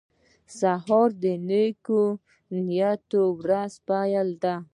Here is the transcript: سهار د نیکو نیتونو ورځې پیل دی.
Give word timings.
سهار 0.59 1.09
د 1.23 1.25
نیکو 1.49 2.03
نیتونو 2.65 3.29
ورځې 3.39 3.79
پیل 3.87 4.27
دی. 4.43 4.55